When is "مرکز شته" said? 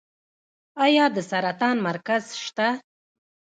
1.87-2.67